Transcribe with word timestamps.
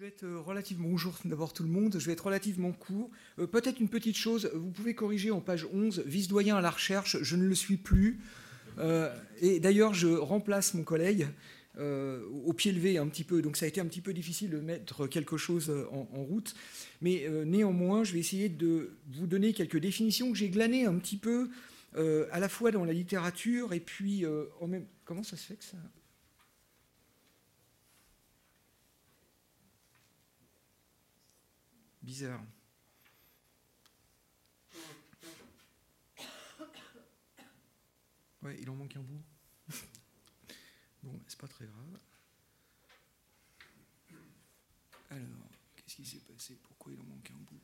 je 0.00 0.06
vais 0.06 0.12
être 0.12 0.24
euh, 0.24 0.40
relativement 0.40 0.88
bonjour 0.88 1.14
d'abord 1.26 1.52
tout 1.52 1.62
le 1.62 1.68
monde, 1.68 1.98
je 1.98 2.06
vais 2.06 2.12
être 2.12 2.24
relativement 2.24 2.72
court. 2.72 3.10
Euh, 3.38 3.46
peut-être 3.46 3.80
une 3.80 3.90
petite 3.90 4.16
chose, 4.16 4.50
vous 4.54 4.70
pouvez 4.70 4.94
corriger 4.94 5.30
en 5.30 5.42
page 5.42 5.66
11, 5.74 6.04
vice-doyen 6.06 6.56
à 6.56 6.62
la 6.62 6.70
recherche, 6.70 7.18
je 7.20 7.36
ne 7.36 7.44
le 7.44 7.54
suis 7.54 7.76
plus. 7.76 8.18
Euh, 8.78 9.14
et 9.42 9.60
d'ailleurs, 9.60 9.92
je 9.92 10.08
remplace 10.08 10.72
mon 10.72 10.84
collègue 10.84 11.28
au 11.78 12.52
pied 12.52 12.72
levé 12.72 12.98
un 12.98 13.08
petit 13.08 13.24
peu, 13.24 13.42
donc 13.42 13.56
ça 13.56 13.64
a 13.64 13.68
été 13.68 13.80
un 13.80 13.86
petit 13.86 14.00
peu 14.00 14.12
difficile 14.12 14.50
de 14.50 14.58
mettre 14.58 15.06
quelque 15.06 15.36
chose 15.36 15.70
en, 15.92 16.24
route. 16.24 16.54
Mais 17.00 17.26
néanmoins, 17.46 18.04
je 18.04 18.12
vais 18.12 18.18
essayer 18.18 18.50
de 18.50 18.96
vous 19.12 19.26
donner 19.26 19.54
quelques 19.54 19.78
définitions 19.78 20.30
que 20.30 20.36
j'ai 20.36 20.50
glanées 20.50 20.84
un 20.84 20.98
petit 20.98 21.16
peu 21.16 21.48
à 21.94 22.38
la 22.38 22.48
fois 22.50 22.70
dans 22.70 22.84
la 22.84 22.92
littérature 22.92 23.72
et 23.72 23.80
puis 23.80 24.24
en 24.60 24.66
même... 24.66 24.84
Comment 25.06 25.22
ça 25.22 25.38
se 25.38 25.46
fait 25.46 25.56
que 25.56 25.64
ça 25.64 25.78
Bizarre. 32.02 32.42
Ouais, 38.42 38.56
il 38.58 38.70
en 38.70 38.74
manque 38.74 38.96
un 38.96 39.02
bout. 39.02 39.22
bon, 41.02 41.20
c'est 41.28 41.38
pas 41.38 41.48
très 41.48 41.66
grave. 41.66 42.00
Alors, 45.10 45.50
qu'est-ce 45.76 45.96
qui 45.96 46.06
s'est 46.06 46.20
passé? 46.20 46.58
Pourquoi 46.62 46.92
il 46.92 47.00
en 47.00 47.04
manque 47.04 47.30
un 47.30 47.38
bout? 47.38 47.60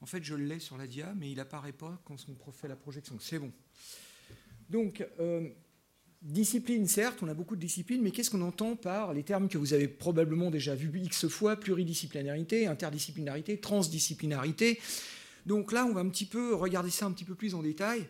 En 0.00 0.06
fait, 0.06 0.24
je 0.24 0.34
l'ai 0.34 0.58
sur 0.58 0.78
la 0.78 0.86
dia, 0.86 1.12
mais 1.14 1.30
il 1.30 1.40
apparaît 1.40 1.74
pas 1.74 2.00
quand 2.04 2.16
prof 2.34 2.56
fait 2.56 2.68
la 2.68 2.76
projection. 2.76 3.18
C'est 3.20 3.38
bon. 3.38 3.52
Donc, 4.70 5.06
euh, 5.18 5.50
Discipline, 6.22 6.86
certes, 6.86 7.22
on 7.22 7.28
a 7.28 7.34
beaucoup 7.34 7.56
de 7.56 7.60
disciplines, 7.62 8.02
mais 8.02 8.10
qu'est-ce 8.10 8.30
qu'on 8.30 8.42
entend 8.42 8.76
par 8.76 9.14
les 9.14 9.22
termes 9.22 9.48
que 9.48 9.56
vous 9.56 9.72
avez 9.72 9.88
probablement 9.88 10.50
déjà 10.50 10.74
vus 10.74 10.92
X 10.94 11.28
fois 11.28 11.56
pluridisciplinarité, 11.56 12.66
interdisciplinarité, 12.66 13.58
transdisciplinarité. 13.58 14.78
Donc 15.46 15.72
là, 15.72 15.86
on 15.86 15.94
va 15.94 16.02
un 16.02 16.08
petit 16.10 16.26
peu 16.26 16.54
regarder 16.54 16.90
ça 16.90 17.06
un 17.06 17.12
petit 17.12 17.24
peu 17.24 17.34
plus 17.34 17.54
en 17.54 17.62
détail. 17.62 18.06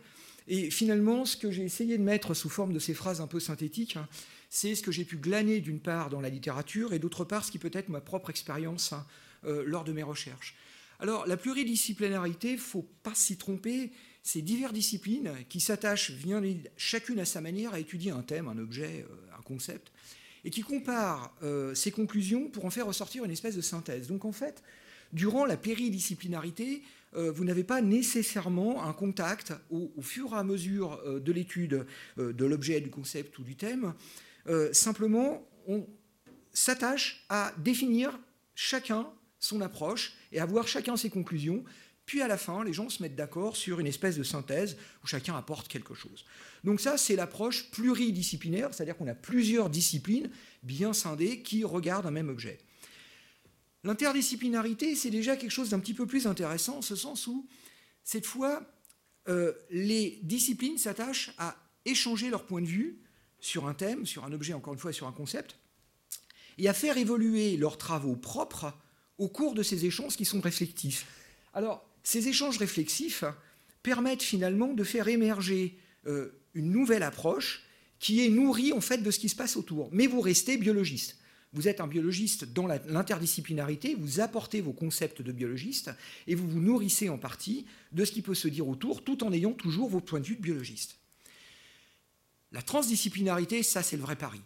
Et 0.48 0.70
finalement, 0.70 1.24
ce 1.24 1.36
que 1.36 1.52
j'ai 1.52 1.62
essayé 1.62 1.98
de 1.98 2.02
mettre 2.02 2.34
sous 2.34 2.48
forme 2.48 2.72
de 2.72 2.80
ces 2.80 2.94
phrases 2.94 3.20
un 3.20 3.28
peu 3.28 3.38
synthétiques, 3.38 3.96
hein, 3.96 4.08
c'est 4.48 4.74
ce 4.74 4.82
que 4.82 4.90
j'ai 4.90 5.04
pu 5.04 5.16
glaner 5.16 5.60
d'une 5.60 5.78
part 5.78 6.10
dans 6.10 6.20
la 6.20 6.30
littérature 6.30 6.92
et 6.92 6.98
d'autre 6.98 7.24
part 7.24 7.44
ce 7.44 7.52
qui 7.52 7.60
peut 7.60 7.70
être 7.72 7.90
ma 7.90 8.00
propre 8.00 8.30
expérience 8.30 8.92
hein, 8.92 9.06
euh, 9.44 9.62
lors 9.64 9.84
de 9.84 9.92
mes 9.92 10.02
recherches. 10.02 10.56
Alors, 10.98 11.28
la 11.28 11.36
pluridisciplinarité, 11.36 12.56
faut 12.56 12.86
pas 13.04 13.14
s'y 13.14 13.36
tromper, 13.36 13.92
ces 14.22 14.42
diverses 14.42 14.72
disciplines 14.72 15.32
qui 15.48 15.60
s'attachent 15.60 16.12
chacune 16.76 17.20
à 17.20 17.24
sa 17.24 17.40
manière 17.40 17.74
à 17.74 17.80
étudier 17.80 18.10
un 18.10 18.22
thème, 18.22 18.48
un 18.48 18.58
objet, 18.58 19.06
euh, 19.08 19.38
un 19.38 19.42
concept, 19.42 19.92
et 20.44 20.50
qui 20.50 20.62
comparent 20.62 21.34
euh, 21.42 21.74
ces 21.74 21.90
conclusions 21.90 22.48
pour 22.48 22.64
en 22.64 22.70
faire 22.70 22.86
ressortir 22.86 23.24
une 23.24 23.30
espèce 23.30 23.56
de 23.56 23.60
synthèse. 23.60 24.08
Donc 24.08 24.24
en 24.24 24.32
fait, 24.32 24.62
durant 25.12 25.44
la 25.44 25.56
péridisciplinarité, 25.56 26.82
euh, 27.16 27.32
vous 27.32 27.44
n'avez 27.44 27.64
pas 27.64 27.82
nécessairement 27.82 28.84
un 28.84 28.92
contact 28.92 29.52
au, 29.70 29.90
fur 30.00 30.32
et 30.32 30.36
à 30.36 30.44
mesure 30.44 31.02
de 31.04 31.32
l'étude 31.32 31.86
de 32.16 32.44
l'objet, 32.44 32.80
du 32.80 32.90
concept 32.90 33.38
ou 33.38 33.42
du 33.42 33.56
thème. 33.56 33.94
simplement, 34.72 35.46
on 35.66 35.86
s'attache 36.52 37.24
à 37.28 37.52
définir 37.58 38.18
chacun 38.54 39.08
son 39.40 39.60
approche 39.60 40.14
et 40.32 40.40
à 40.40 40.46
voir 40.46 40.68
chacun 40.68 40.96
ses 40.96 41.10
conclusions 41.10 41.64
puis 42.10 42.22
à 42.22 42.26
la 42.26 42.36
fin, 42.36 42.64
les 42.64 42.72
gens 42.72 42.88
se 42.88 43.00
mettent 43.04 43.14
d'accord 43.14 43.54
sur 43.54 43.78
une 43.78 43.86
espèce 43.86 44.16
de 44.16 44.24
synthèse 44.24 44.76
où 45.04 45.06
chacun 45.06 45.36
apporte 45.36 45.68
quelque 45.68 45.94
chose. 45.94 46.24
Donc 46.64 46.80
ça, 46.80 46.98
c'est 46.98 47.14
l'approche 47.14 47.70
pluridisciplinaire, 47.70 48.74
c'est-à-dire 48.74 48.96
qu'on 48.96 49.06
a 49.06 49.14
plusieurs 49.14 49.70
disciplines 49.70 50.28
bien 50.64 50.92
scindées 50.92 51.40
qui 51.42 51.62
regardent 51.62 52.06
un 52.06 52.10
même 52.10 52.28
objet. 52.28 52.58
L'interdisciplinarité, 53.84 54.96
c'est 54.96 55.10
déjà 55.10 55.36
quelque 55.36 55.52
chose 55.52 55.70
d'un 55.70 55.78
petit 55.78 55.94
peu 55.94 56.04
plus 56.04 56.26
intéressant, 56.26 56.78
en 56.78 56.82
ce 56.82 56.96
sens 56.96 57.28
où, 57.28 57.46
cette 58.02 58.26
fois, 58.26 58.60
euh, 59.28 59.52
les 59.70 60.18
disciplines 60.24 60.78
s'attachent 60.78 61.32
à 61.38 61.54
échanger 61.84 62.28
leur 62.28 62.44
point 62.44 62.60
de 62.60 62.66
vue 62.66 62.98
sur 63.38 63.68
un 63.68 63.74
thème, 63.74 64.04
sur 64.04 64.24
un 64.24 64.32
objet, 64.32 64.52
encore 64.52 64.72
une 64.72 64.80
fois, 64.80 64.92
sur 64.92 65.06
un 65.06 65.12
concept, 65.12 65.58
et 66.58 66.68
à 66.68 66.74
faire 66.74 66.98
évoluer 66.98 67.56
leurs 67.56 67.78
travaux 67.78 68.16
propres 68.16 68.76
au 69.16 69.28
cours 69.28 69.54
de 69.54 69.62
ces 69.62 69.84
échanges 69.84 70.16
qui 70.16 70.24
sont 70.24 70.40
réflectifs. 70.40 71.06
Alors, 71.54 71.86
ces 72.02 72.28
échanges 72.28 72.58
réflexifs 72.58 73.24
permettent 73.82 74.22
finalement 74.22 74.72
de 74.72 74.84
faire 74.84 75.08
émerger 75.08 75.78
euh, 76.06 76.30
une 76.54 76.70
nouvelle 76.70 77.02
approche 77.02 77.62
qui 77.98 78.24
est 78.24 78.30
nourrie 78.30 78.72
en 78.72 78.80
fait 78.80 78.98
de 78.98 79.10
ce 79.10 79.18
qui 79.18 79.28
se 79.28 79.36
passe 79.36 79.56
autour. 79.56 79.88
Mais 79.92 80.06
vous 80.06 80.20
restez 80.20 80.56
biologiste. 80.56 81.18
Vous 81.52 81.66
êtes 81.66 81.80
un 81.80 81.88
biologiste 81.88 82.44
dans 82.44 82.68
l'interdisciplinarité, 82.68 83.96
vous 83.98 84.20
apportez 84.20 84.60
vos 84.60 84.72
concepts 84.72 85.20
de 85.20 85.32
biologiste 85.32 85.90
et 86.28 86.36
vous 86.36 86.48
vous 86.48 86.60
nourrissez 86.60 87.08
en 87.08 87.18
partie 87.18 87.66
de 87.90 88.04
ce 88.04 88.12
qui 88.12 88.22
peut 88.22 88.36
se 88.36 88.46
dire 88.46 88.68
autour 88.68 89.02
tout 89.02 89.24
en 89.24 89.32
ayant 89.32 89.52
toujours 89.52 89.88
vos 89.88 90.00
points 90.00 90.20
de 90.20 90.26
vue 90.26 90.36
de 90.36 90.42
biologiste. 90.42 90.96
La 92.52 92.62
transdisciplinarité, 92.62 93.64
ça 93.64 93.82
c'est 93.82 93.96
le 93.96 94.02
vrai 94.02 94.16
pari. 94.16 94.40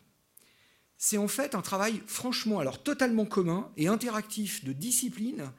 C'est 0.97 1.19
en 1.19 1.29
fait 1.29 1.55
un 1.55 1.61
travail 1.61 2.01
franchement 2.07 2.59
alors 2.59 2.83
totalement 2.83 3.27
commun 3.27 3.71
et 3.77 3.87
interactif 3.87 4.65
de 4.65 4.73
disciplines 4.73 5.53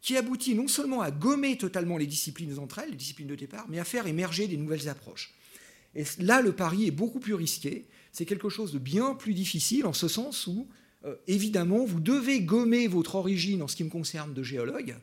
qui 0.00 0.16
aboutit 0.16 0.54
non 0.54 0.68
seulement 0.68 1.02
à 1.02 1.10
gommer 1.10 1.58
totalement 1.58 1.98
les 1.98 2.06
disciplines 2.06 2.58
entre 2.58 2.78
elles, 2.78 2.90
les 2.90 2.96
disciplines 2.96 3.28
de 3.28 3.34
départ, 3.34 3.66
mais 3.68 3.78
à 3.78 3.84
faire 3.84 4.06
émerger 4.06 4.48
des 4.48 4.56
nouvelles 4.56 4.88
approches. 4.88 5.34
Et 5.94 6.04
là, 6.18 6.40
le 6.40 6.52
pari 6.52 6.86
est 6.86 6.92
beaucoup 6.92 7.20
plus 7.20 7.34
risqué. 7.34 7.86
C'est 8.12 8.24
quelque 8.24 8.48
chose 8.48 8.72
de 8.72 8.78
bien 8.78 9.14
plus 9.14 9.34
difficile 9.34 9.86
en 9.86 9.92
ce 9.92 10.08
sens 10.08 10.46
où, 10.46 10.68
euh, 11.04 11.16
évidemment, 11.26 11.84
vous 11.84 12.00
devez 12.00 12.40
gommer 12.40 12.86
votre 12.86 13.16
origine 13.16 13.62
en 13.62 13.68
ce 13.68 13.76
qui 13.76 13.84
me 13.84 13.90
concerne 13.90 14.32
de 14.32 14.42
géologue 14.42 14.96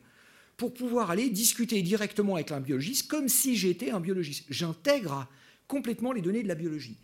pour 0.56 0.74
pouvoir 0.74 1.10
aller 1.10 1.30
discuter 1.30 1.82
directement 1.82 2.34
avec 2.34 2.50
un 2.50 2.60
biologiste 2.60 3.08
comme 3.08 3.28
si 3.28 3.56
j'étais 3.56 3.90
un 3.90 4.00
biologiste. 4.00 4.44
J'intègre 4.50 5.28
complètement 5.68 6.12
les 6.12 6.22
données 6.22 6.42
de 6.42 6.48
la 6.48 6.54
biologie. 6.56 6.96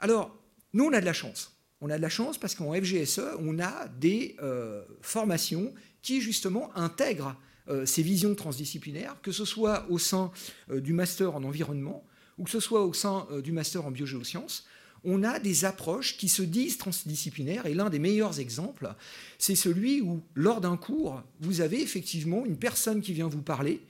Alors, 0.00 0.34
nous, 0.72 0.84
on 0.84 0.92
a 0.92 1.00
de 1.00 1.04
la 1.04 1.12
chance. 1.12 1.57
On 1.80 1.90
a 1.90 1.96
de 1.96 2.02
la 2.02 2.08
chance 2.08 2.38
parce 2.38 2.54
qu'en 2.54 2.72
FGSE, 2.72 3.20
on 3.38 3.58
a 3.60 3.88
des 4.00 4.36
euh, 4.42 4.82
formations 5.00 5.72
qui 6.02 6.20
justement 6.20 6.76
intègrent 6.76 7.36
euh, 7.68 7.86
ces 7.86 8.02
visions 8.02 8.34
transdisciplinaires, 8.34 9.16
que 9.22 9.30
ce 9.30 9.44
soit 9.44 9.86
au 9.88 9.98
sein 9.98 10.32
euh, 10.70 10.80
du 10.80 10.92
master 10.92 11.36
en 11.36 11.44
environnement 11.44 12.04
ou 12.36 12.44
que 12.44 12.50
ce 12.50 12.60
soit 12.60 12.84
au 12.84 12.92
sein 12.92 13.26
du 13.42 13.50
master 13.50 13.84
en 13.84 13.90
biogéosciences. 13.90 14.64
On 15.02 15.24
a 15.24 15.40
des 15.40 15.64
approches 15.64 16.16
qui 16.16 16.28
se 16.28 16.42
disent 16.42 16.78
transdisciplinaires 16.78 17.66
et 17.66 17.74
l'un 17.74 17.90
des 17.90 17.98
meilleurs 17.98 18.38
exemples, 18.38 18.94
c'est 19.38 19.56
celui 19.56 20.00
où, 20.02 20.22
lors 20.34 20.60
d'un 20.60 20.76
cours, 20.76 21.22
vous 21.40 21.60
avez 21.60 21.82
effectivement 21.82 22.44
une 22.46 22.56
personne 22.56 23.00
qui 23.00 23.12
vient 23.12 23.26
vous 23.26 23.42
parler 23.42 23.80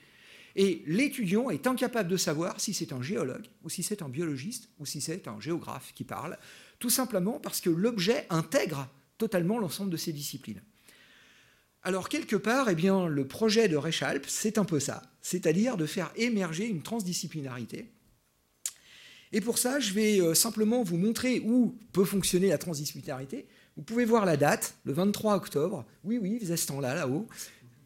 et 0.58 0.82
l'étudiant 0.86 1.50
est 1.50 1.68
incapable 1.68 2.10
de 2.10 2.16
savoir 2.16 2.60
si 2.60 2.74
c'est 2.74 2.92
un 2.92 3.00
géologue 3.00 3.46
ou 3.62 3.70
si 3.70 3.84
c'est 3.84 4.02
un 4.02 4.08
biologiste 4.08 4.68
ou 4.80 4.86
si 4.86 5.00
c'est 5.00 5.28
un 5.28 5.40
géographe 5.40 5.92
qui 5.94 6.02
parle 6.02 6.36
tout 6.80 6.90
simplement 6.90 7.38
parce 7.38 7.60
que 7.60 7.70
l'objet 7.70 8.26
intègre 8.28 8.88
totalement 9.18 9.58
l'ensemble 9.58 9.90
de 9.90 9.96
ces 9.96 10.12
disciplines. 10.12 10.60
Alors 11.84 12.08
quelque 12.08 12.34
part, 12.34 12.68
eh 12.68 12.74
bien, 12.74 13.06
le 13.06 13.24
projet 13.24 13.68
de 13.68 13.76
Rechalp, 13.76 14.26
c'est 14.26 14.58
un 14.58 14.64
peu 14.64 14.80
ça, 14.80 15.02
c'est-à-dire 15.22 15.76
de 15.76 15.86
faire 15.86 16.10
émerger 16.16 16.66
une 16.66 16.82
transdisciplinarité. 16.82 17.92
Et 19.30 19.40
pour 19.40 19.58
ça, 19.58 19.78
je 19.78 19.92
vais 19.92 20.20
euh, 20.20 20.34
simplement 20.34 20.82
vous 20.82 20.96
montrer 20.96 21.40
où 21.40 21.78
peut 21.92 22.04
fonctionner 22.04 22.48
la 22.48 22.58
transdisciplinarité. 22.58 23.46
Vous 23.76 23.82
pouvez 23.84 24.04
voir 24.04 24.26
la 24.26 24.36
date, 24.36 24.74
le 24.84 24.92
23 24.92 25.36
octobre. 25.36 25.86
Oui, 26.02 26.18
oui, 26.18 26.40
vous 26.42 26.50
êtes 26.50 26.66
temps-là, 26.66 26.96
là-haut, 26.96 27.28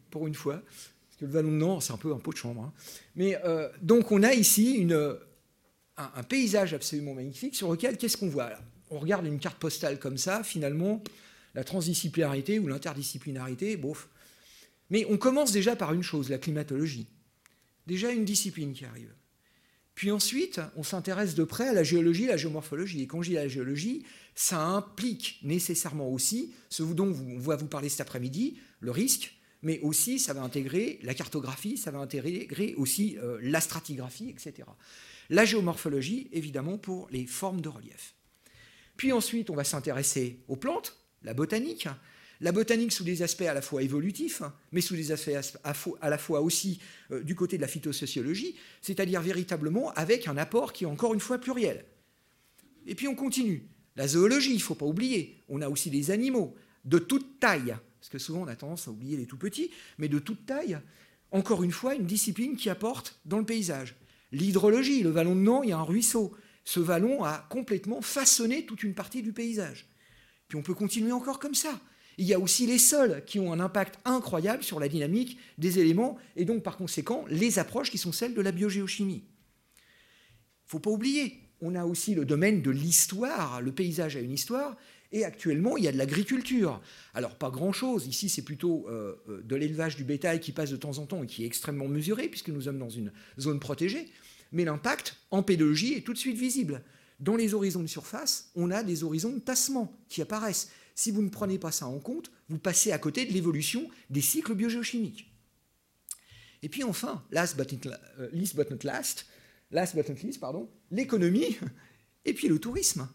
pour 0.09 0.25
une 0.25 0.33
fois. 0.33 0.63
Le 1.23 1.29
Vallon 1.29 1.51
de 1.51 1.55
Nord, 1.55 1.81
c'est 1.81 1.93
un 1.93 1.97
peu 1.97 2.13
un 2.13 2.19
pot 2.19 2.33
de 2.33 2.37
chambre. 2.37 2.63
Hein. 2.63 2.73
Mais 3.15 3.39
euh, 3.45 3.69
donc, 3.81 4.11
on 4.11 4.23
a 4.23 4.33
ici 4.33 4.85
un, 5.97 6.23
paysage 6.23 6.73
absolument 6.73 7.13
magnifique 7.13 7.55
sur 7.55 7.71
lequel, 7.71 7.97
qu'est-ce 7.97 8.17
qu'on 8.17 8.27
voit? 8.27 8.51
On 8.89 8.99
regarde 8.99 9.25
une 9.25 9.39
carte 9.39 9.57
postale 9.57 9.99
comme 9.99 10.17
ça, 10.17 10.43
finalement, 10.43 11.01
la 11.55 11.63
transdisciplinarité 11.63 12.59
ou 12.59 12.67
l'interdisciplinarité, 12.67 13.77
bof. 13.77 14.09
Mais 14.89 15.05
on 15.09 15.17
commence 15.17 15.53
déjà 15.53 15.77
par 15.77 15.93
une 15.93 16.03
chose, 16.03 16.29
la 16.29 16.37
climatologie. 16.37 17.07
Déjà 17.87 18.11
une 18.11 18.25
discipline 18.25 18.73
qui 18.73 18.83
arrive. 18.83 19.13
Puis 19.95 20.11
ensuite, 20.11 20.59
on 20.75 20.83
s'intéresse 20.83 21.35
de 21.35 21.45
près 21.45 21.69
à 21.69 21.73
la 21.73 21.83
géologie, 21.83 22.25
la 22.25 22.35
géomorphologie. 22.35 23.01
Et 23.01 23.07
quand 23.07 23.21
je 23.21 23.29
dis 23.29 23.35
la 23.35 23.47
géologie, 23.47 24.03
ça 24.35 24.61
implique 24.61 25.39
nécessairement 25.41 26.09
aussi 26.09 26.53
ce 26.69 26.83
dont 26.83 27.07
on 27.07 27.39
va 27.39 27.55
vous 27.55 27.67
parler 27.67 27.87
cet 27.87 28.01
après-midi, 28.01 28.57
le 28.81 28.91
risque, 28.91 29.37
mais 29.63 29.79
aussi 29.79 30.19
ça 30.19 30.33
va 30.33 30.41
intégrer 30.41 30.99
la 31.01 31.13
cartographie, 31.13 31.77
ça 31.77 31.89
va 31.89 31.99
intégrer 31.99 32.75
aussi 32.75 33.17
euh, 33.17 33.39
la 33.41 33.61
stratigraphie, 33.61 34.29
etc. 34.29 34.67
La 35.29 35.45
géomorphologie, 35.45 36.27
évidemment, 36.31 36.77
pour 36.77 37.07
les 37.09 37.25
formes 37.25 37.61
de 37.61 37.69
relief. 37.69 38.13
Puis 38.97 39.11
ensuite, 39.11 39.49
on 39.49 39.55
va 39.55 39.63
s'intéresser 39.63 40.39
aux 40.47 40.57
plantes, 40.57 40.97
la 41.23 41.33
botanique. 41.33 41.87
La 42.41 42.51
botanique 42.51 42.91
sous 42.91 43.05
des 43.05 43.21
aspects 43.21 43.43
à 43.43 43.53
la 43.53 43.61
fois 43.61 43.81
évolutifs, 43.83 44.41
mais 44.73 44.81
sous 44.81 44.95
des 44.95 45.11
aspects 45.13 45.31
à 46.01 46.09
la 46.09 46.17
fois 46.17 46.41
aussi 46.41 46.79
euh, 47.11 47.23
du 47.23 47.35
côté 47.35 47.55
de 47.55 47.61
la 47.61 47.69
phytosociologie, 47.69 48.55
c'est-à-dire 48.81 49.21
véritablement 49.21 49.91
avec 49.91 50.27
un 50.27 50.35
apport 50.35 50.73
qui 50.73 50.83
est 50.83 50.87
encore 50.87 51.13
une 51.13 51.21
fois 51.21 51.37
pluriel. 51.37 51.85
Et 52.85 52.95
puis 52.95 53.07
on 53.07 53.15
continue. 53.15 53.69
La 53.95 54.07
zoologie, 54.07 54.51
il 54.51 54.57
ne 54.57 54.61
faut 54.61 54.75
pas 54.75 54.85
oublier. 54.85 55.41
On 55.47 55.61
a 55.61 55.69
aussi 55.69 55.89
des 55.89 56.11
animaux, 56.11 56.53
de 56.83 56.97
toute 56.97 57.39
taille, 57.39 57.77
parce 58.03 58.09
que 58.09 58.19
souvent 58.19 58.41
on 58.41 58.47
a 58.47 58.55
tendance 58.57 58.89
à 58.89 58.91
oublier 58.91 59.15
les 59.15 59.25
tout 59.25 59.37
petits, 59.37 59.71
mais 59.97 60.09
de 60.09 60.19
toute 60.19 60.45
taille, 60.45 60.77
encore 61.31 61.63
une 61.63 61.71
fois, 61.71 61.95
une 61.95 62.05
discipline 62.05 62.57
qui 62.57 62.69
apporte 62.69 63.17
dans 63.23 63.37
le 63.37 63.45
paysage. 63.45 63.95
L'hydrologie, 64.33 65.03
le 65.03 65.09
vallon 65.09 65.35
de 65.35 65.39
Nant, 65.39 65.63
il 65.63 65.69
y 65.69 65.71
a 65.71 65.77
un 65.77 65.83
ruisseau. 65.83 66.35
Ce 66.65 66.81
vallon 66.81 67.23
a 67.23 67.47
complètement 67.49 68.01
façonné 68.01 68.65
toute 68.65 68.83
une 68.83 68.93
partie 68.93 69.21
du 69.21 69.31
paysage. 69.31 69.87
Puis 70.49 70.57
on 70.57 70.61
peut 70.61 70.73
continuer 70.73 71.13
encore 71.13 71.39
comme 71.39 71.55
ça. 71.55 71.79
Il 72.17 72.25
y 72.25 72.33
a 72.33 72.39
aussi 72.39 72.67
les 72.67 72.77
sols 72.77 73.23
qui 73.25 73.39
ont 73.39 73.53
un 73.53 73.61
impact 73.61 73.97
incroyable 74.03 74.63
sur 74.63 74.81
la 74.81 74.89
dynamique 74.89 75.37
des 75.57 75.79
éléments 75.79 76.17
et 76.35 76.43
donc 76.43 76.61
par 76.61 76.75
conséquent 76.75 77.23
les 77.29 77.57
approches 77.57 77.89
qui 77.89 77.97
sont 77.97 78.11
celles 78.11 78.33
de 78.33 78.41
la 78.41 78.51
biogéochimie. 78.51 79.23
Il 79.23 80.65
ne 80.65 80.69
faut 80.69 80.79
pas 80.79 80.91
oublier, 80.91 81.39
on 81.61 81.73
a 81.75 81.85
aussi 81.85 82.15
le 82.15 82.25
domaine 82.25 82.61
de 82.61 82.69
l'histoire, 82.69 83.61
le 83.61 83.71
paysage 83.71 84.17
a 84.17 84.19
une 84.19 84.33
histoire, 84.33 84.75
et 85.13 85.23
actuellement, 85.23 85.77
il 85.77 85.83
y 85.83 85.87
a 85.87 85.91
de 85.91 85.97
l'agriculture. 85.97 86.81
Alors, 87.13 87.35
pas 87.35 87.51
grand-chose. 87.51 88.07
Ici, 88.07 88.29
c'est 88.29 88.41
plutôt 88.41 88.87
euh, 88.89 89.15
euh, 89.29 89.41
de 89.43 89.55
l'élevage 89.55 89.95
du 89.95 90.03
bétail 90.03 90.39
qui 90.39 90.51
passe 90.51 90.71
de 90.71 90.75
temps 90.75 90.97
en 90.97 91.05
temps 91.05 91.23
et 91.23 91.27
qui 91.27 91.43
est 91.43 91.45
extrêmement 91.45 91.87
mesuré, 91.87 92.27
puisque 92.27 92.49
nous 92.49 92.61
sommes 92.61 92.79
dans 92.79 92.89
une 92.89 93.13
zone 93.39 93.59
protégée. 93.59 94.09
Mais 94.51 94.65
l'impact 94.65 95.17
en 95.29 95.43
pédologie 95.43 95.93
est 95.93 96.01
tout 96.01 96.13
de 96.13 96.17
suite 96.17 96.37
visible. 96.37 96.81
Dans 97.19 97.35
les 97.35 97.53
horizons 97.53 97.83
de 97.83 97.87
surface, 97.87 98.49
on 98.55 98.71
a 98.71 98.81
des 98.81 99.03
horizons 99.03 99.33
de 99.33 99.39
tassement 99.39 99.95
qui 100.09 100.21
apparaissent. 100.23 100.71
Si 100.95 101.11
vous 101.11 101.21
ne 101.21 101.29
prenez 101.29 101.59
pas 101.59 101.71
ça 101.71 101.85
en 101.85 101.99
compte, 101.99 102.31
vous 102.49 102.57
passez 102.57 102.91
à 102.91 102.97
côté 102.97 103.25
de 103.25 103.33
l'évolution 103.33 103.87
des 104.09 104.21
cycles 104.21 104.55
biogéochimiques. 104.55 105.31
Et 106.63 106.69
puis 106.69 106.83
enfin, 106.83 107.23
last 107.29 107.55
but 107.55 107.85
not, 107.85 107.91
euh, 108.19 108.29
least 108.31 108.55
last, 108.83 109.27
last 109.69 109.95
but 109.95 110.09
not 110.09 110.15
least, 110.23 110.39
pardon, 110.39 110.69
l'économie 110.89 111.57
et 112.25 112.33
puis 112.33 112.47
le 112.47 112.57
tourisme. 112.57 113.07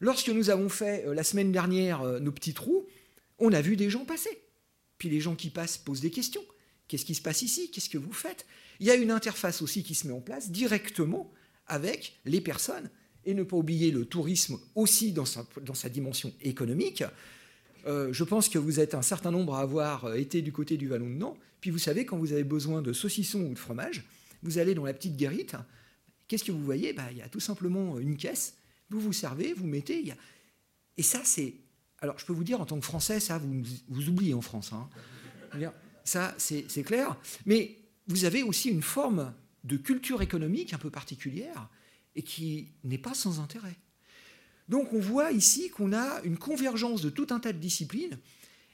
Lorsque 0.00 0.28
nous 0.28 0.50
avons 0.50 0.68
fait 0.68 1.06
euh, 1.06 1.14
la 1.14 1.24
semaine 1.24 1.52
dernière 1.52 2.02
euh, 2.02 2.20
nos 2.20 2.32
petits 2.32 2.54
trous, 2.54 2.86
on 3.38 3.52
a 3.52 3.60
vu 3.60 3.76
des 3.76 3.90
gens 3.90 4.04
passer. 4.04 4.42
Puis 4.98 5.08
les 5.08 5.20
gens 5.20 5.34
qui 5.34 5.50
passent 5.50 5.78
posent 5.78 6.00
des 6.00 6.10
questions. 6.10 6.44
Qu'est-ce 6.86 7.04
qui 7.04 7.14
se 7.14 7.22
passe 7.22 7.42
ici? 7.42 7.70
Qu'est-ce 7.70 7.90
que 7.90 7.98
vous 7.98 8.12
faites? 8.12 8.46
Il 8.80 8.86
y 8.86 8.90
a 8.90 8.94
une 8.94 9.10
interface 9.10 9.60
aussi 9.62 9.82
qui 9.82 9.94
se 9.94 10.06
met 10.06 10.12
en 10.12 10.20
place 10.20 10.50
directement 10.50 11.30
avec 11.66 12.18
les 12.24 12.40
personnes. 12.40 12.90
Et 13.24 13.34
ne 13.34 13.42
pas 13.42 13.56
oublier 13.56 13.90
le 13.90 14.06
tourisme 14.06 14.58
aussi 14.74 15.12
dans 15.12 15.26
sa, 15.26 15.88
dimension 15.90 16.32
économique. 16.40 17.04
Euh, 17.86 18.10
je 18.12 18.24
pense 18.24 18.48
que 18.48 18.58
vous 18.58 18.80
êtes 18.80 18.94
un 18.94 19.02
certain 19.02 19.30
nombre 19.30 19.54
à 19.54 19.60
avoir 19.60 20.14
été 20.14 20.40
du 20.40 20.50
côté 20.50 20.78
du 20.78 20.88
Vallon 20.88 21.10
de 21.10 21.14
Nant. 21.14 21.36
Puis 21.60 21.70
vous 21.70 21.78
savez, 21.78 22.06
quand 22.06 22.16
vous 22.16 22.32
avez 22.32 22.44
besoin 22.44 22.80
de 22.80 22.94
saucisson 22.94 23.40
ou 23.42 23.52
de 23.52 23.58
fromage, 23.58 24.04
vous 24.42 24.56
allez 24.56 24.74
dans 24.74 24.84
la 24.84 24.94
petite 24.94 25.16
guérite. 25.16 25.56
Qu'est-ce 26.26 26.44
que 26.44 26.52
vous 26.52 26.64
voyez? 26.64 26.94
Bah, 26.94 27.08
Il 27.10 27.18
y 27.18 27.22
a 27.22 27.28
tout 27.28 27.40
simplement 27.40 27.98
une 27.98 28.16
caisse 28.16 28.54
vous 28.90 29.00
vous 29.00 29.12
servez, 29.12 29.52
vous 29.52 29.66
mettez. 29.66 30.14
Et 30.96 31.02
ça, 31.02 31.20
c'est. 31.24 31.54
Alors, 32.00 32.18
je 32.18 32.24
peux 32.24 32.32
vous 32.32 32.44
dire, 32.44 32.60
en 32.60 32.66
tant 32.66 32.78
que 32.78 32.84
Français, 32.84 33.20
ça, 33.20 33.38
vous, 33.38 33.62
vous 33.88 34.08
oubliez 34.08 34.34
en 34.34 34.40
France. 34.40 34.72
Hein. 34.72 34.88
Ça, 36.04 36.34
c'est 36.38 36.82
clair. 36.84 37.16
Mais 37.44 37.76
vous 38.06 38.24
avez 38.24 38.42
aussi 38.42 38.70
une 38.70 38.82
forme 38.82 39.34
de 39.64 39.76
culture 39.76 40.22
économique 40.22 40.72
un 40.72 40.78
peu 40.78 40.90
particulière 40.90 41.68
et 42.14 42.22
qui 42.22 42.68
n'est 42.84 42.98
pas 42.98 43.14
sans 43.14 43.40
intérêt. 43.40 43.76
Donc, 44.68 44.92
on 44.92 45.00
voit 45.00 45.32
ici 45.32 45.70
qu'on 45.70 45.92
a 45.92 46.20
une 46.24 46.38
convergence 46.38 47.02
de 47.02 47.10
tout 47.10 47.26
un 47.30 47.40
tas 47.40 47.52
de 47.52 47.58
disciplines. 47.58 48.18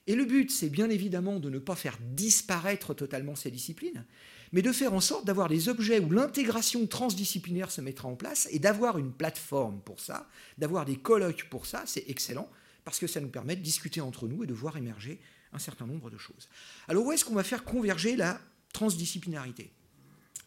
Et 0.06 0.14
le 0.14 0.24
but, 0.24 0.50
c'est 0.50 0.68
bien 0.68 0.90
évidemment 0.90 1.40
de 1.40 1.48
ne 1.48 1.58
pas 1.58 1.76
faire 1.76 1.98
disparaître 2.00 2.94
totalement 2.94 3.36
ces 3.36 3.50
disciplines, 3.50 4.04
mais 4.54 4.62
de 4.62 4.70
faire 4.70 4.94
en 4.94 5.00
sorte 5.00 5.26
d'avoir 5.26 5.48
des 5.48 5.68
objets 5.68 5.98
où 5.98 6.08
l'intégration 6.12 6.86
transdisciplinaire 6.86 7.72
se 7.72 7.80
mettra 7.80 8.06
en 8.06 8.14
place 8.14 8.46
et 8.52 8.60
d'avoir 8.60 8.98
une 8.98 9.10
plateforme 9.10 9.80
pour 9.80 9.98
ça, 9.98 10.28
d'avoir 10.58 10.84
des 10.84 10.94
colloques 10.94 11.48
pour 11.50 11.66
ça, 11.66 11.82
c'est 11.86 12.04
excellent, 12.06 12.48
parce 12.84 13.00
que 13.00 13.08
ça 13.08 13.20
nous 13.20 13.28
permet 13.28 13.56
de 13.56 13.62
discuter 13.62 14.00
entre 14.00 14.28
nous 14.28 14.44
et 14.44 14.46
de 14.46 14.54
voir 14.54 14.76
émerger 14.76 15.18
un 15.52 15.58
certain 15.58 15.88
nombre 15.88 16.08
de 16.08 16.18
choses. 16.18 16.48
Alors 16.86 17.04
où 17.04 17.10
est-ce 17.10 17.24
qu'on 17.24 17.34
va 17.34 17.42
faire 17.42 17.64
converger 17.64 18.14
la 18.14 18.40
transdisciplinarité? 18.72 19.72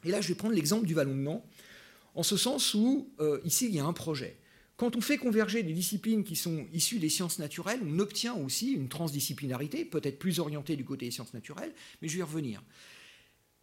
Et 0.05 0.11
là, 0.11 0.21
je 0.21 0.29
vais 0.29 0.35
prendre 0.35 0.55
l'exemple 0.55 0.85
du 0.85 0.93
Vallon 0.93 1.13
de 1.13 1.29
en 2.15 2.23
ce 2.23 2.37
sens 2.37 2.73
où, 2.75 3.09
euh, 3.19 3.41
ici, 3.43 3.65
il 3.65 3.75
y 3.75 3.79
a 3.79 3.85
un 3.85 3.93
projet. 3.93 4.37
Quand 4.77 4.95
on 4.95 5.01
fait 5.01 5.17
converger 5.17 5.63
des 5.63 5.73
disciplines 5.73 6.23
qui 6.23 6.37
sont 6.37 6.65
issues 6.71 6.99
des 6.99 7.09
sciences 7.09 7.39
naturelles, 7.39 7.81
on 7.85 7.99
obtient 7.99 8.35
aussi 8.35 8.71
une 8.71 8.87
transdisciplinarité, 8.87 9.83
peut-être 9.83 10.17
plus 10.17 10.39
orientée 10.39 10.77
du 10.77 10.85
côté 10.85 11.07
des 11.07 11.11
sciences 11.11 11.33
naturelles, 11.33 11.73
mais 12.01 12.07
je 12.07 12.13
vais 12.13 12.19
y 12.19 12.23
revenir. 12.23 12.63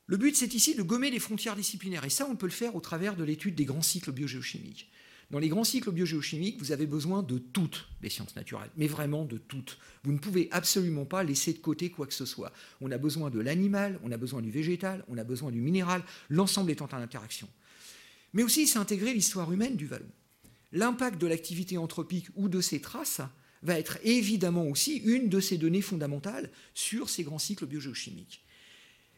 Le 0.07 0.17
but, 0.17 0.37
c'est 0.37 0.55
ici 0.55 0.75
de 0.75 0.83
gommer 0.83 1.11
les 1.11 1.19
frontières 1.19 1.57
disciplinaires. 1.57 2.05
Et 2.05 2.11
ça, 2.11 2.27
on 2.31 2.37
peut 2.37 2.47
le 2.47 2.53
faire 2.53 2.77
au 2.77 2.81
travers 2.81 3.17
de 3.17 3.25
l'étude 3.25 3.55
des 3.55 3.65
grands 3.65 3.83
cycles 3.83 4.13
biogéochimiques. 4.13 4.91
Dans 5.31 5.39
les 5.39 5.49
grands 5.49 5.65
cycles 5.65 5.91
biogéochimiques, 5.91 6.59
vous 6.59 6.73
avez 6.73 6.87
besoin 6.87 7.23
de 7.23 7.39
toutes 7.39 7.89
les 8.03 8.11
sciences 8.11 8.37
naturelles, 8.37 8.71
mais 8.77 8.87
vraiment 8.87 9.25
de 9.25 9.39
toutes. 9.39 9.79
Vous 10.05 10.13
ne 10.13 10.19
pouvez 10.19 10.49
absolument 10.53 11.07
pas 11.07 11.25
laisser 11.25 11.55
de 11.55 11.59
côté 11.59 11.91
quoi 11.91 12.07
que 12.07 12.13
ce 12.13 12.27
soit. 12.27 12.53
On 12.83 12.91
a 12.91 12.99
besoin 12.99 13.31
de 13.31 13.41
l'animal, 13.41 13.99
on 14.05 14.13
a 14.13 14.19
besoin 14.19 14.43
du 14.43 14.51
végétal, 14.51 15.05
on 15.09 15.17
a 15.17 15.25
besoin 15.25 15.51
du 15.51 15.61
minéral, 15.61 16.05
l'ensemble 16.29 16.71
étant 16.71 16.89
en 16.93 16.99
interaction. 16.99 17.49
Mais 18.35 18.43
aussi, 18.43 18.67
c'est 18.67 18.79
intégrer 18.79 19.15
l'histoire 19.15 19.51
humaine 19.51 19.77
du 19.77 19.87
vallon. 19.87 20.11
L'impact 20.73 21.21
de 21.21 21.27
l'activité 21.27 21.79
anthropique 21.79 22.29
ou 22.37 22.49
de 22.49 22.61
ses 22.61 22.81
traces 22.81 23.23
va 23.63 23.79
être 23.79 23.99
évidemment 24.03 24.69
aussi 24.69 24.97
une 24.99 25.31
de 25.31 25.41
ces 25.41 25.57
données 25.57 25.81
fondamentales 25.81 26.51
sur 26.75 27.09
ces 27.09 27.23
grands 27.23 27.39
cycles 27.39 27.67
biogéochimiques. 27.67 28.45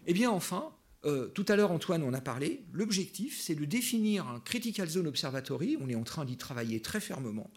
Eh 0.06 0.14
bien 0.14 0.30
enfin, 0.30 0.72
euh, 1.04 1.28
tout 1.28 1.44
à 1.48 1.56
l'heure 1.56 1.72
Antoine 1.72 2.02
en 2.02 2.14
a 2.14 2.20
parlé, 2.20 2.64
l'objectif 2.72 3.40
c'est 3.40 3.54
de 3.54 3.64
définir 3.64 4.26
un 4.28 4.40
Critical 4.40 4.88
Zone 4.88 5.08
Observatory, 5.08 5.76
on 5.80 5.88
est 5.88 5.94
en 5.94 6.04
train 6.04 6.24
d'y 6.24 6.36
travailler 6.36 6.80
très 6.80 7.00
fermement, 7.00 7.50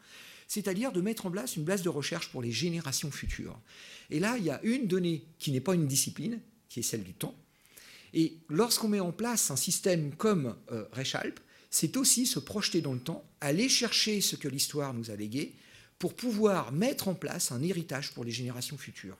c'est-à-dire 0.47 0.91
de 0.91 0.99
mettre 0.99 1.27
en 1.27 1.31
place 1.31 1.55
une 1.55 1.63
base 1.63 1.83
de 1.83 1.89
recherche 1.89 2.29
pour 2.29 2.41
les 2.41 2.51
générations 2.51 3.11
futures. 3.11 3.59
Et 4.09 4.19
là, 4.19 4.35
il 4.37 4.45
y 4.45 4.49
a 4.49 4.59
une 4.63 4.87
donnée 4.87 5.25
qui 5.37 5.51
n'est 5.51 5.61
pas 5.61 5.75
une 5.75 5.87
discipline, 5.87 6.39
qui 6.69 6.79
est 6.79 6.83
celle 6.83 7.03
du 7.03 7.13
temps. 7.13 7.35
Et 8.13 8.37
lorsqu'on 8.49 8.87
met 8.87 8.99
en 8.99 9.11
place 9.11 9.51
un 9.51 9.55
système 9.55 10.15
comme 10.15 10.55
euh, 10.71 10.85
Rechalp, 10.91 11.39
c'est 11.69 11.97
aussi 11.97 12.25
se 12.25 12.39
projeter 12.39 12.81
dans 12.81 12.93
le 12.93 12.99
temps, 12.99 13.23
aller 13.41 13.69
chercher 13.69 14.21
ce 14.21 14.35
que 14.35 14.47
l'histoire 14.47 14.95
nous 14.95 15.11
a 15.11 15.15
légué, 15.15 15.53
pour 15.99 16.15
pouvoir 16.15 16.71
mettre 16.71 17.09
en 17.09 17.13
place 17.13 17.51
un 17.51 17.61
héritage 17.61 18.13
pour 18.13 18.23
les 18.23 18.31
générations 18.31 18.77
futures. 18.77 19.17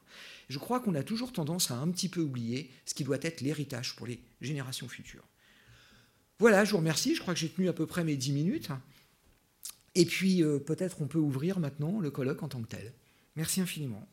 Je 0.48 0.58
crois 0.58 0.80
qu'on 0.80 0.96
a 0.96 1.04
toujours 1.04 1.34
tendance 1.34 1.72
à 1.72 1.76
un 1.76 1.90
petit 1.92 2.10
peu 2.10 2.22
oublier 2.22 2.72
ce 2.86 2.94
qui 2.94 3.04
doit 3.04 3.20
être 3.22 3.42
l'héritage 3.42 3.96
pour 3.98 4.08
les 4.08 4.20
générations 4.42 4.88
futures. 4.88 5.28
Voilà, 6.40 6.64
je 6.64 6.72
vous 6.72 6.78
remercie. 6.78 7.16
Je 7.16 7.22
crois 7.22 7.34
que 7.34 7.40
j'ai 7.40 7.50
tenu 7.50 7.68
à 7.68 7.74
peu 7.74 7.86
près 7.86 8.06
mes 8.06 8.16
dix 8.16 8.31
minutes. 8.31 8.70
Et 9.94 10.06
puis, 10.06 10.42
euh, 10.42 10.58
peut-être 10.58 11.01
on 11.01 11.08
peut 11.08 11.20
ouvrir 11.20 11.60
maintenant 11.60 12.00
le 12.00 12.10
colloque 12.10 12.42
en 12.44 12.48
tant 12.48 12.62
que 12.62 12.68
tel. 12.68 12.94
Merci 13.36 13.60
infiniment. 13.60 14.08